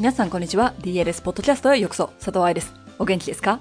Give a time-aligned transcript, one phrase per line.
[0.00, 0.72] 皆さんこんにちは。
[0.80, 2.06] DLS ポッドキャストへようこそ。
[2.20, 2.72] 佐藤愛です。
[2.98, 3.60] お元気ですか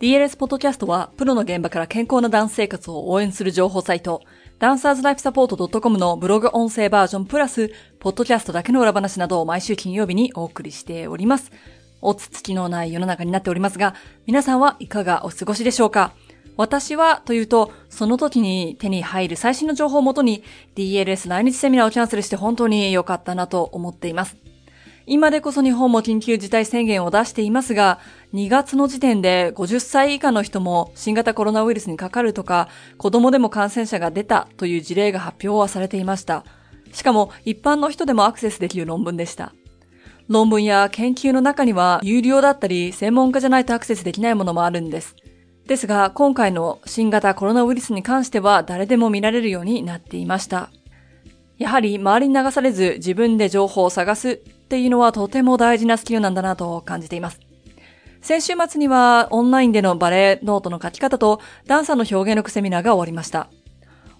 [0.00, 4.22] ?DLS ポッドキャストは、プロの現場から健康なダンス生活を応援する情報サイト、
[4.58, 7.70] ダンサーズライフサポート .com のブログ音声バージョンプラス、
[8.00, 11.52] ポッドキャストだけの裏話などを毎週金曜日にお送りしております。
[12.00, 16.14] おつつきのない世の中になっておりますが、皆さんはいかがお過ごしでしょうか？
[16.56, 20.44] 私はというと、その時に手に入る最新の情報をもとに
[20.76, 24.34] DLS 来日セミナーをキャンセルして本当に良かったなと思っています。
[25.06, 28.00] 今でこそ日本も緊急事態宣言を出していますが、
[28.32, 36.44] 2月の時点で50歳以下の人も新型コロナウイルスにかかるとか、子供でも感染者が出たという事例が発表はされていました。
[36.92, 39.52] しかも一般の人でもアクセスできる論文でした。
[40.28, 45.16] 論文や研究の中には有料だったり専門家じゃないとアクセスできないものもあるんです。
[45.66, 50.70] ですが、今回の新型コロナウイルスに関しては誰でも見られるようになっていました。
[51.58, 57.40] やはり周りに流されず自分で情報を探すっていうのはとても大事なスキルなんだなと感じています。
[58.22, 63.50] 先週末にはオンラインでのバレエノートの書き方とダンサーの表現力セミナーが終わりました。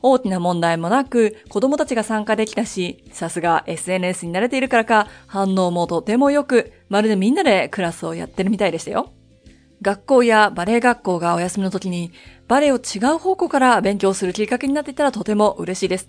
[0.02, 9.14] 大きな問題もなく子供たちが参加できたし、さすが SNS に慣れているからか反応もとても良く、まるでみんなでクラスをやってるみたいでしたよ。
[9.80, 12.12] 学校やバレエ学校がお休みの時に
[12.46, 16.08] バレエを違う方向から勉強するきっかけになっていたらとても嬉しいです。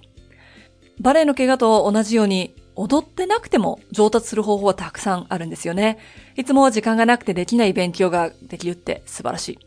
[1.00, 5.98] バレエの怪我と同じように踊ってなくても上達する方法はたくさんあるんですよね。
[6.36, 9.60] いつも時間がなくてできない勉強ができるって素晴らしい。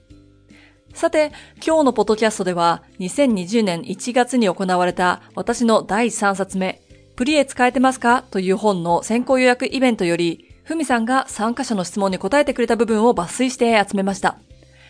[0.95, 1.33] さて、
[1.65, 6.81] 今日のポッドキャストでは2020年1月に行われた私の第3冊目、
[7.15, 14.39] プリエ使えてますかという本の先行予約イベントより、ふみさんが参加者の質問に答えてくれた部分を抜粋して集めました。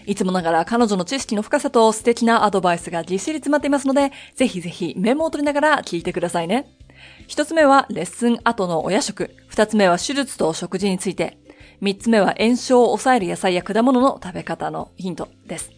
[0.06, 6.77] いつもながら彼女の知識の深さと素敵なアドバイスがぎっしり詰まっていますので、ぜひぜひメモを取りながら聞いてくださいね。
[7.26, 9.34] 一つ目はレッスン後の親食。
[9.48, 11.38] 二つ目は手術と食事について。
[11.80, 15.70] 三つ目は炎症を抑える野菜や果物の食べ方のヒントです。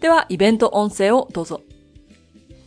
[0.00, 1.62] では、イベント音声をどうぞ。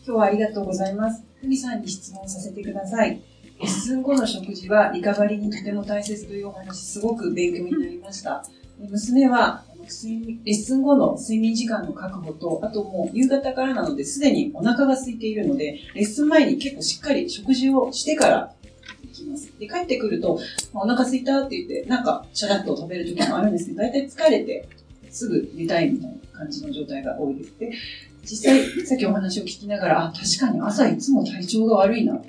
[0.03, 1.23] 今日はありがとうございます。
[1.40, 3.22] ふみさんに質問させてください。
[3.59, 8.44] レッスン後の食事はリカバリーにとても大切というお話、すごく勉強になりました。
[8.79, 18.53] 娘は睡眠レッスン後の睡眠時間の確保と、あともう夕方からなので、すでにお腹が空いているので、レッスン前に結構しっかり食事をしてから
[19.03, 19.52] 行きます。
[19.59, 20.40] で、帰ってくると、
[20.74, 24.68] お腹空いたって言って、なんか、シャラッと食べる時もあるんですけど、大体疲れて、
[25.09, 27.53] すぐ寝たいみたいな感じの状態が多いです。
[27.59, 27.72] で、
[28.24, 32.22] 実際、さっきお話を聞きながら、あ、確かに朝いつも体調が悪いな。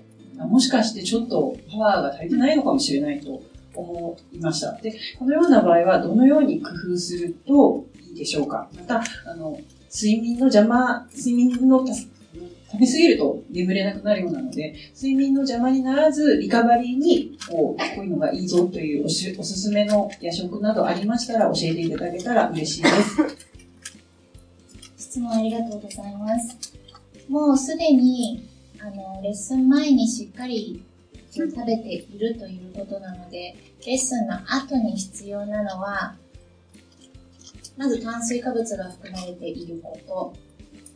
[0.47, 3.43] もしかしてちょっとパワーが足りてないのかもしれないと
[3.75, 4.72] 思いました。
[4.81, 8.69] で、このような場合はどのように工夫するといいでしょうか？
[8.75, 9.59] また、あの、
[9.94, 12.09] 睡眠の邪魔、睡眠の食
[12.81, 23.53] べ過ぎると眠れなくなるようなので、睡眠の邪魔にならず、リカバリーに、こう、こういうのがいいぞというおしおすすめの夜食などありましたら教えていただけたら嬉しいです。
[24.97, 26.72] 質問ありがとうございます。
[27.28, 28.49] もうすでに、
[28.81, 30.82] あの、レッスン前にしっかり
[31.32, 33.54] 食べているということなので、
[33.87, 36.15] レッスンの後に必要なのは、
[37.76, 40.34] まず炭水化物が含まれていること。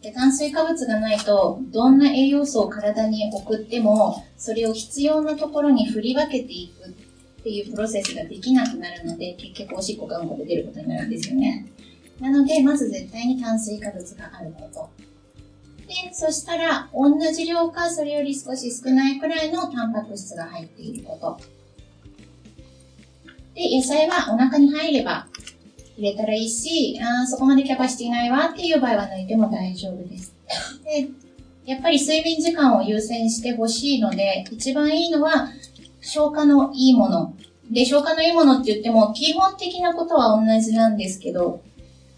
[0.03, 11.67] で炭水化物がないと、どんな栄養素を体に送っても、それを必要なところに振り分けていくっていうプロセスができなくなるので、結局おしっこがうんこで出ることになるんですよね。
[12.21, 15.06] なので、まず絶対に炭水化物があること。
[15.87, 21.39] で、そしたら、同じ量かそれより少し少ないくらいのタンパク質が入っていること。
[23.55, 25.27] で、野菜はお腹に入れば
[25.97, 30.35] 入れたらいいし、あそこまでキャパシティないわっていう場合は抜いても大丈夫です。
[30.85, 31.09] で、
[31.65, 35.49] やっぱり睡眠時間を優先してほしいので、一番いいのは
[36.01, 37.35] 消化のいいもの。
[37.71, 41.63] で、消化のいいものって言っても、基本的なことは同じなんですけど、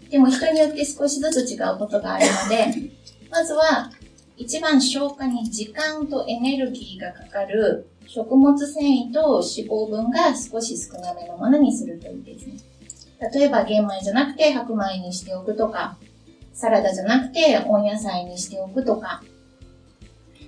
[0.09, 2.91] でも人によって少しずつ違うことがあるので、
[3.29, 3.91] まずは、
[4.37, 12.53] 一番消化に時間とエネルギーがかかる食物繊維と脂肪分が少し少なめのものにするといいですね。
[13.33, 15.97] 例えば玄米じゃなくて白米にしておくとか、
[16.53, 19.21] サラダじゃなくて温野菜にしておくとか、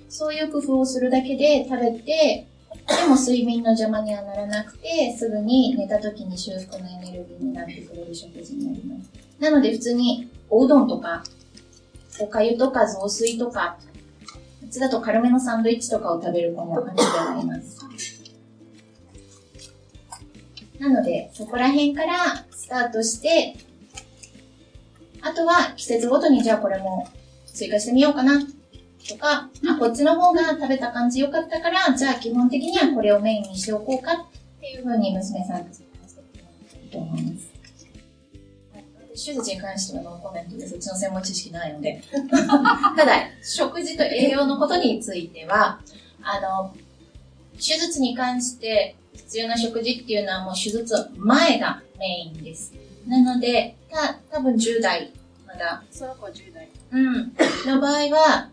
[0.08, 2.46] そういう工夫をするだけで食べて、
[2.88, 9.10] でも睡眠の邪魔にはならなくて、すぐに寝た時に修復のエネルギーになってくれる食事になります。
[9.38, 11.22] なので普通におうどんとか
[12.22, 13.78] おかゆとか雑炊とか、
[14.62, 17.84] 夏だと軽めのサンドイッチとかを食べる子もあるではあります。
[20.78, 23.56] なので、そこら辺からスタートして、
[25.20, 27.08] あとは季節ごとにじゃあこれも
[27.46, 34.16] 追加してみようかなとか、あ、こっちの方が食べた感じ良かったから、じゃあ基本的にはこれをメインにしておこうかっ
[34.60, 35.82] ていうふうに娘さんたち
[36.90, 37.51] と思います。
[39.14, 42.02] 手術に関してはノーコメントで、そっちの専門知識ないので。
[42.96, 43.12] ただ、
[43.42, 45.80] 食事と栄養のことについては、
[46.22, 46.74] あの、
[47.54, 52.72] 手術に関して必要な食事っていうのはもう手術前がメインです。
[53.06, 55.12] なので、た、多分10代、
[55.46, 55.82] まだ。
[55.90, 56.68] その子は10代。
[56.92, 57.32] うん。
[57.66, 58.50] の場合は、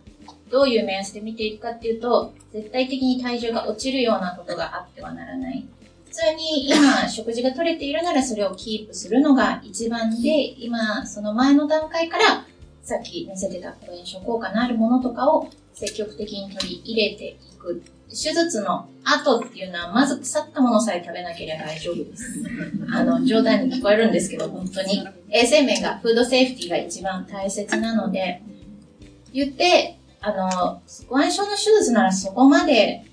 [0.50, 5.66] どういう目安で見ていくかっていうと、絶対的に体重が落ちるようなことがあってはならない。
[6.10, 12.46] 普通に今食事が取れているならそれをキープするのが一番で、今その前の段階から
[12.82, 17.84] さっき見せてた抗炎症効果のあるものとかを積極的に取り入れていく。
[18.10, 22.42] 手術の後っていうのはまず腐ったものさえ食べなければ大丈夫です。
[22.92, 28.42] あの、冗談に聞こえるんですけど、本当に衛生面が、フードセーフティーが一番大切なので、
[29.32, 33.06] 言って、あの、ご炎症の手術ならそこまで、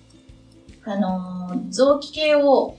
[0.87, 2.79] あの、臓器系を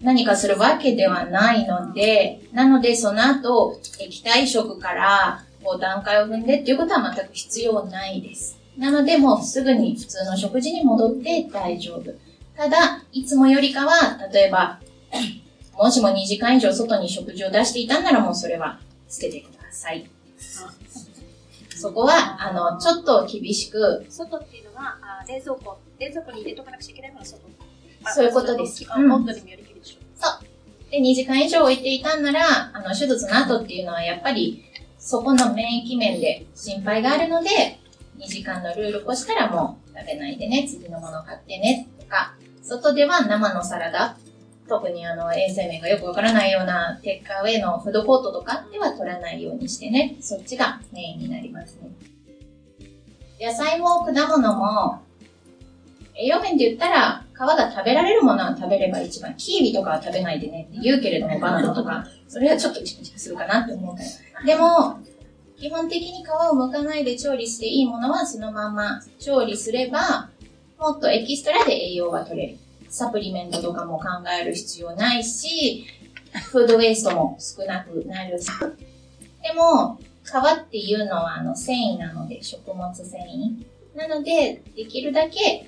[0.00, 8.58] 何かするわけではないので、なのでその後、液体食からこう段階を踏んでっていうことは全く必要ないです。
[8.76, 12.12] なのでもうすぐに普通の食事に戻って大丈夫。
[12.56, 14.80] ただ、いつもよりかは、例えば、
[15.76, 20.08] もしも2時間以上外に食事を出していたんならもうそれは捨ててください。
[21.76, 24.04] そこは、あの、ちょっと厳しく。
[24.08, 27.42] 外っていうのは、あ冷蔵庫、冷蔵庫に入れとかなくちゃいけないのが外。
[28.14, 28.84] そういうことです。
[28.90, 29.67] 温度にもより。
[30.18, 30.90] そう。
[30.90, 34.64] で、2時間以上置いていたんなら、あの、手術の後っていうのはやっぱり、
[34.98, 37.78] そこの免疫面で心配があるので、
[38.18, 44.16] 2時間のルール越したらもう食べないでね、次のもの買ってね、とか、外では生のサラダ、
[44.68, 51.90] 特にあの衛生面がよくわからないようなテッカーウェイのフードコートとかでは取らないようにしてね、そっちがメインになりますね。
[53.40, 55.00] 野菜も果物も、
[56.18, 64.02] 栄養面で言ったら、皮が食べられるものは食べれば一番、キービとかは食べないでねって言うけれども、バナナとか、それはちょっとチクチクするかなって思うか
[64.40, 64.44] ら。
[64.44, 64.98] でも、
[65.56, 70.30] 基本的に皮を剥かないで調理していいものはそのまま調理すれば、
[70.78, 72.58] もっとエキストラで栄養が取れる。
[72.88, 74.06] サプリメントとかも考
[74.40, 75.86] える必要ないし、
[76.50, 78.48] フードウェイストも少なくなるし。
[79.42, 83.96] でも、皮っていうのはあの繊維なので、食物繊維。
[83.96, 85.66] なので、できるだけ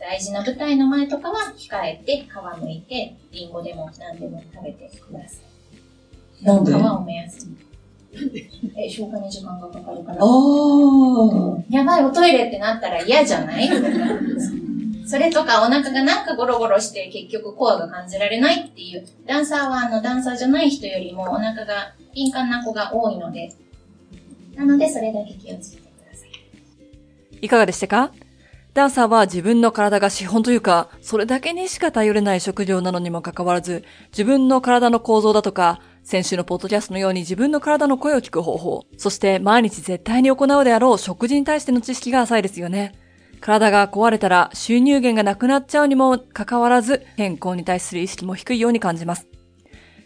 [0.00, 2.26] 大事な舞台の前とかは控えて、皮
[2.60, 5.36] むいて、リンゴでも何でも食べてくださ
[6.42, 6.44] い。
[6.44, 6.72] なんで？
[6.72, 7.56] 皮を目安に。
[8.76, 10.18] え、消化に時間がかかるから。
[10.20, 11.62] ああ。
[11.70, 13.68] やばい、おトイレってなったら嫌じゃない？
[15.06, 23.52] それとかお腹がなんかゴロゴロして結局コアが感じられないっていう、ダンサーはあのダンサーじゃない人よりもお腹が敏感な子が多いので、
[24.54, 26.30] なのでそれだけ気をつけてください。
[27.42, 28.12] いかがでしたか？
[28.72, 42.94] ダンサーは自分の体が資本というか、それだけにしか頼れない食料なのにもかかわらず、自分の体の構造だとか、先週のポッドキャストのように自分の体の声を聞く方法、そして毎日絶対に行うであろう食事に対しての知識が浅いですよね。
[43.40, 49.26] 体が壊れたら収入源がなくなっちゃうにもかかわらず、健康に対する意識も低いように感じます。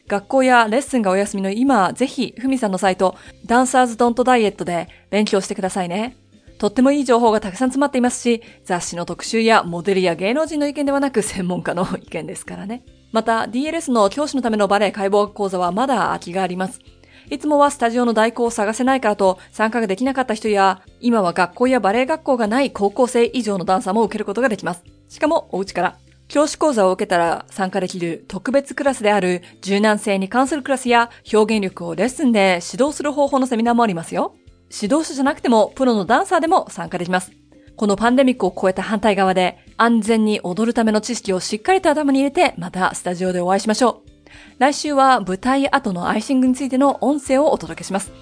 [0.06, 3.16] 学校やレッスンがお休みの今、ぜひ、ふみさんのサイト、
[3.46, 6.16] ダンサーズドントダイエットで勉強してくださいね。
[6.64, 12.86] とってもいい情報がたくさん詰まっていますし、雑誌の特集やモデルや芸能人の意見ではなく専門家の意見ですからね。
[13.12, 16.80] また、DLS の教師のためのバレエ解剖講座はまだ空きがあります。
[17.28, 24.82] いつもはスタジオの代行を探せないからと参加ができなかった人や、今は学校やバレエ学校がない高校生以上のダンサーも受けることができます。
[25.10, 25.98] しかも、お家から。
[26.28, 34.34] 教師講座を受けたら参加できる特別クラスである柔軟性に関するクラスや表現力をレッスンで指導する方法のセミナーもありますよ。
[34.82, 37.32] 指導者じゃなくてもプロのダンサーでも参加できます。
[37.76, 44.10] このパンデミックを超えた反対側で安全に踊るための知識をしっかりと頭に入れてまたスタジオでお会いしましょう。
[44.58, 48.12] 来週は舞台後のアイシングについての音声をお届けします。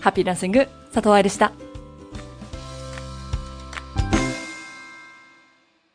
[0.00, 1.52] ハッピーダンシング、佐藤愛でした。